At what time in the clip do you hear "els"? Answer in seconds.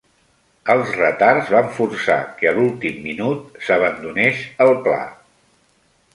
0.75-0.93